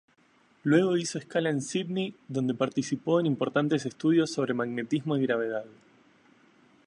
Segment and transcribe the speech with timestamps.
[0.63, 5.65] Luego hizo escala en Sídney, donde participó en importantes estudios sobre magnetismo y gravedad.